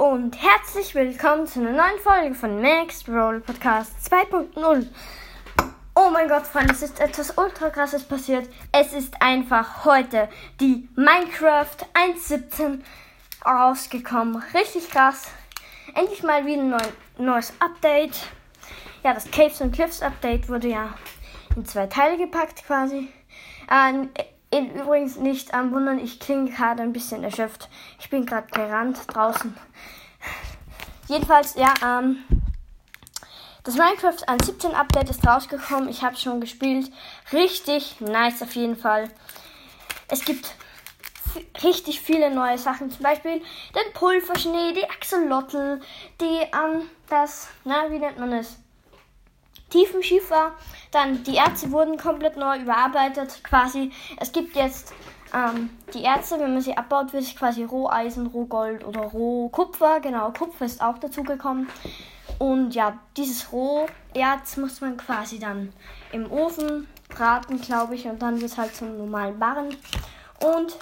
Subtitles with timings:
[0.00, 4.86] und herzlich willkommen zu einer neuen Folge von Max Roll Podcast 2.0.
[5.94, 8.48] Oh mein Gott, Freunde, es ist etwas ultra krasses passiert.
[8.72, 12.80] Es ist einfach heute die Minecraft 1.17
[13.44, 14.42] rausgekommen.
[14.54, 15.28] Richtig krass.
[15.94, 16.78] Endlich mal wieder ein neu,
[17.18, 18.16] neues Update.
[19.04, 20.94] Ja, das Caves und Cliffs Update wurde ja
[21.54, 23.08] in zwei Teile gepackt quasi.
[23.70, 24.08] Ähm,
[24.52, 27.68] Übrigens nicht am Wundern, ich klinge gerade ein bisschen erschöpft.
[28.00, 29.56] Ich bin gerade gerannt draußen.
[31.06, 32.24] Jedenfalls, ja, ähm,
[33.62, 35.88] das Minecraft 1.17 Update ist rausgekommen.
[35.88, 36.90] Ich habe schon gespielt.
[37.32, 39.08] Richtig nice auf jeden Fall.
[40.08, 40.54] Es gibt
[41.62, 42.90] richtig viele neue Sachen.
[42.90, 43.42] Zum Beispiel
[43.74, 45.80] den Pulverschnee, die Axolotl,
[46.20, 48.58] die, ähm, das, na, wie nennt man es?
[49.70, 50.52] Tiefenschiefer.
[50.90, 53.92] Dann die Erze wurden komplett neu überarbeitet, quasi.
[54.18, 54.92] Es gibt jetzt
[55.32, 60.00] ähm, die Erze, wenn man sie abbaut, wird es quasi Roheisen, Rohgold oder Rohkupfer.
[60.00, 61.68] Genau, Kupfer ist auch dazugekommen.
[62.38, 65.72] Und ja, dieses Roherz muss man quasi dann
[66.12, 69.76] im Ofen braten, glaube ich, und dann wird es halt zum normalen Barren.
[70.42, 70.76] Und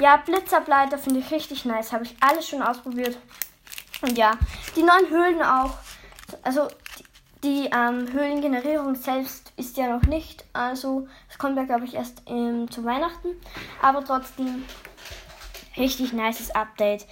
[0.00, 1.92] ja, Blitzableiter finde ich richtig nice.
[1.92, 3.18] Habe ich alles schon ausprobiert.
[4.02, 4.32] Und ja,
[4.74, 5.74] die neuen Höhlen auch.
[6.42, 6.68] Also
[7.44, 12.22] die ähm, Höhlengenerierung selbst ist ja noch nicht, also es kommt ja glaube ich erst
[12.26, 13.28] ähm, zu Weihnachten,
[13.82, 14.64] aber trotzdem
[15.76, 17.06] richtig nices Update.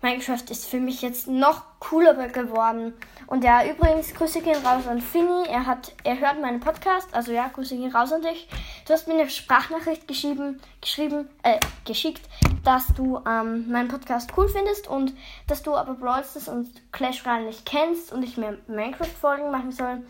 [0.00, 2.94] Minecraft ist für mich jetzt noch cooler geworden.
[3.26, 5.48] Und ja, übrigens, Grüße gehen raus an Finny.
[5.48, 7.08] Er hat, er hört meinen Podcast.
[7.12, 8.48] Also ja, Grüße gehen raus an dich.
[8.86, 12.22] Du hast mir eine Sprachnachricht geschrieben, geschrieben, äh, geschickt,
[12.68, 15.14] dass du ähm, meinen Podcast cool findest und
[15.46, 19.72] dass du aber Brawl Stars und Clash Royale nicht kennst und ich mehr Minecraft-Folgen machen
[19.72, 20.02] soll.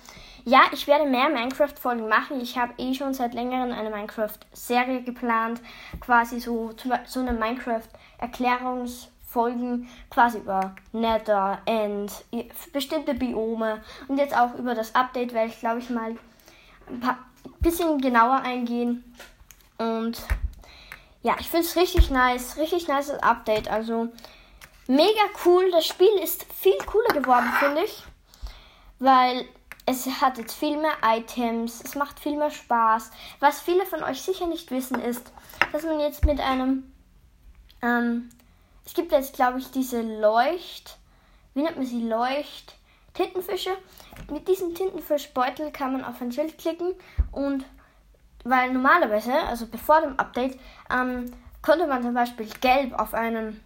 [0.45, 2.41] Ja, ich werde mehr Minecraft-Folgen machen.
[2.41, 5.61] Ich habe eh schon seit längerem eine Minecraft-Serie geplant.
[6.01, 6.73] Quasi so,
[7.07, 12.11] so eine Minecraft-Erklärungs- Folgen quasi über Nether, End,
[12.73, 16.17] bestimmte Biome und jetzt auch über das Update werde ich glaube ich mal
[16.89, 17.19] ein paar,
[17.61, 19.05] bisschen genauer eingehen.
[19.77, 20.23] Und
[21.23, 23.69] ja, ich finde es richtig nice, richtig nice Update.
[23.69, 24.09] Also
[24.87, 25.71] mega cool.
[25.71, 28.03] Das Spiel ist viel cooler geworden, finde ich.
[28.99, 29.47] Weil
[29.87, 33.11] es hat jetzt viel mehr Items, es macht viel mehr Spaß.
[33.41, 35.33] Was viele von euch sicher nicht wissen, ist,
[35.73, 36.93] dass man jetzt mit einem
[37.83, 38.29] ähm,
[38.89, 40.97] es gibt jetzt, glaube ich, diese Leucht.
[41.53, 42.03] Wie nennt man sie?
[42.03, 42.75] Leucht.
[43.13, 43.77] Tintenfische.
[44.31, 46.95] Mit diesem Tintenfischbeutel kann man auf ein Schild klicken
[47.31, 47.67] und
[48.49, 50.59] weil normalerweise, also bevor dem Update,
[50.91, 51.31] ähm,
[51.63, 53.61] konnte man zum Beispiel gelb auf einem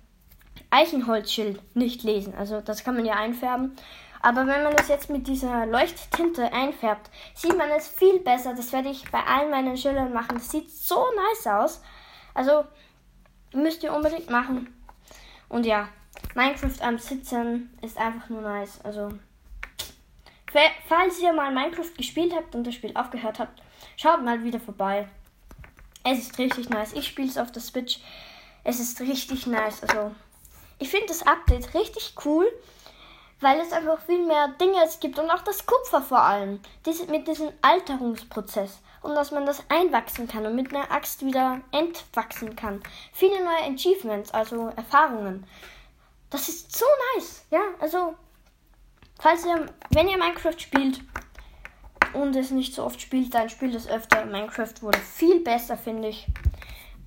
[0.71, 2.35] Eichenholzschild nicht lesen.
[2.35, 3.77] Also das kann man ja einfärben.
[4.23, 8.55] Aber wenn man es jetzt mit dieser Leuchttinte einfärbt, sieht man es viel besser.
[8.55, 10.35] Das werde ich bei allen meinen Schildern machen.
[10.35, 11.83] Das sieht so nice aus.
[12.33, 12.65] Also
[13.53, 14.73] müsst ihr unbedingt machen.
[15.49, 15.89] Und ja,
[16.35, 18.81] Minecraft am Sitzen ist einfach nur nice.
[18.85, 19.11] Also,
[20.89, 23.61] falls ihr mal Minecraft gespielt habt und das Spiel aufgehört habt,
[23.97, 25.09] schaut mal wieder vorbei.
[26.05, 26.93] Es ist richtig nice.
[26.93, 28.01] Ich spiele es auf der Switch.
[28.65, 29.83] Es ist richtig nice.
[29.83, 30.13] Also,
[30.79, 32.47] ich finde das Update richtig cool,
[33.41, 36.61] weil es einfach viel mehr Dinge es gibt und auch das Kupfer vor allem.
[36.85, 41.61] Diese, mit diesem Alterungsprozess und dass man das einwachsen kann und mit einer Axt wieder
[41.73, 42.83] entwachsen kann.
[43.13, 45.47] Viele neue Achievements, also Erfahrungen.
[46.31, 48.15] Das ist so nice, ja, also
[49.21, 51.01] falls ihr, wenn ihr Minecraft spielt
[52.15, 54.25] und es nicht so oft spielt, dann spielt es öfter.
[54.25, 56.27] Minecraft wurde viel besser, finde ich.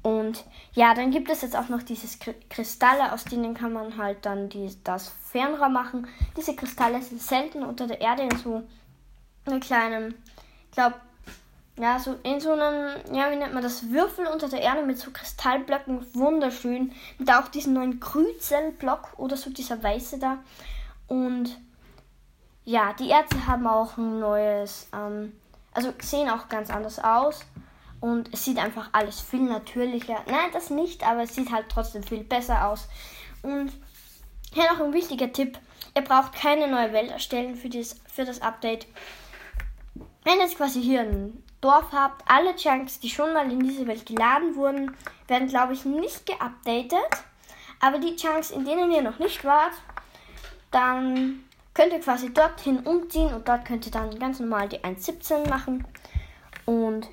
[0.01, 0.43] Und
[0.73, 2.07] ja, dann gibt es jetzt auch noch diese
[2.49, 6.07] Kristalle, aus denen kann man halt dann die, das Fernrohr machen.
[6.37, 8.61] Diese Kristalle sind selten unter der Erde in so
[9.45, 10.13] einer kleinen,
[10.69, 10.95] ich glaube,
[11.79, 14.99] ja, so in so einem, ja, wie nennt man das, Würfel unter der Erde mit
[14.99, 16.93] so Kristallblöcken, wunderschön.
[17.17, 20.37] Mit auch diesen neuen Grüzelblock oder so dieser weiße da.
[21.07, 21.57] Und
[22.65, 25.33] ja, die Ärzte haben auch ein neues, ähm,
[25.73, 27.45] also sehen auch ganz anders aus.
[28.01, 30.21] Und es sieht einfach alles viel natürlicher.
[30.27, 32.87] Nein, das nicht, aber es sieht halt trotzdem viel besser aus.
[33.41, 33.71] Und
[34.53, 35.57] hier noch ein wichtiger Tipp.
[35.95, 38.87] Ihr braucht keine neue Welt erstellen für, dieses, für das Update.
[40.23, 44.05] Wenn jetzt quasi hier ein Dorf habt, alle Chunks, die schon mal in diese Welt
[44.05, 44.95] geladen wurden,
[45.27, 47.23] werden, glaube ich, nicht geupdatet.
[47.79, 49.73] Aber die Chunks, in denen ihr noch nicht wart,
[50.71, 51.44] dann
[51.75, 55.85] könnt ihr quasi dorthin umziehen und dort könnt ihr dann ganz normal die 1.17 machen.
[56.65, 57.07] Und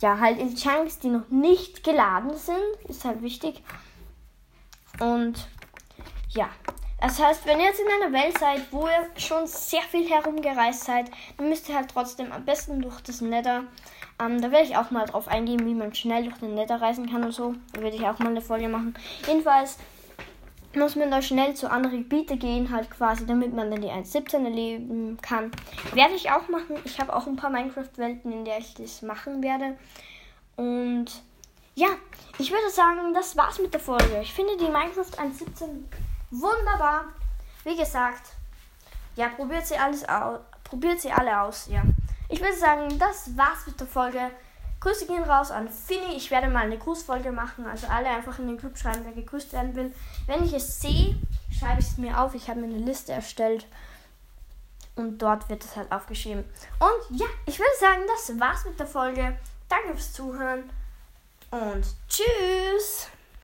[0.00, 3.62] ja, halt in Chunks, die noch nicht geladen sind, ist halt wichtig.
[4.98, 5.46] Und
[6.30, 6.48] ja,
[7.00, 10.84] das heißt, wenn ihr jetzt in einer Welt seid, wo ihr schon sehr viel herumgereist
[10.84, 13.64] seid, dann müsst ihr halt trotzdem am besten durch das Nether.
[14.20, 17.08] Ähm, da werde ich auch mal drauf eingehen, wie man schnell durch den Nether reisen
[17.08, 17.54] kann und so.
[17.72, 18.94] Da werde ich auch mal eine Folge machen.
[19.28, 19.78] Jedenfalls,
[20.74, 24.44] muss man da schnell zu anderen Gebieten gehen, halt quasi, damit man dann die 1.17
[24.44, 25.50] erleben kann.
[25.94, 26.76] Werde ich auch machen.
[26.84, 29.78] Ich habe auch ein paar Minecraft-Welten, in der ich das machen werde.
[30.56, 31.06] Und
[31.74, 31.88] ja,
[32.38, 34.20] ich würde sagen, das war's mit der Folge.
[34.20, 35.84] Ich finde die Minecraft 1.17
[36.30, 37.04] wunderbar.
[37.64, 38.32] Wie gesagt,
[39.16, 40.40] ja, probiert sie alles aus.
[40.64, 41.82] Probiert sie alle aus, ja.
[42.28, 44.30] Ich würde sagen, das war's mit der Folge.
[44.80, 46.16] Grüße gehen raus an Finny.
[46.16, 47.66] Ich werde mal eine Grußfolge machen.
[47.66, 49.94] Also alle einfach in den Club schreiben, wer gegrüßt werden will.
[50.26, 51.16] Wenn ich es sehe,
[51.56, 52.34] schreibe ich es mir auf.
[52.34, 53.66] Ich habe mir eine Liste erstellt.
[54.94, 56.44] Und dort wird es halt aufgeschrieben.
[56.78, 59.38] Und ja, ich würde sagen, das war's mit der Folge.
[59.68, 60.70] Danke fürs Zuhören.
[61.50, 63.08] Und tschüss.